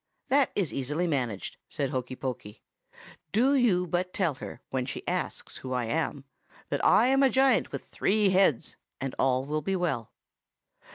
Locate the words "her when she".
4.33-5.07